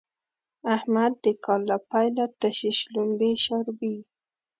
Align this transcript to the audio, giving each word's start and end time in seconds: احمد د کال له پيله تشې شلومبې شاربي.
احمد 0.75 1.13
د 1.23 1.25
کال 1.45 1.61
له 1.69 1.77
پيله 1.89 2.25
تشې 2.39 2.71
شلومبې 2.79 3.31
شاربي. 3.45 3.95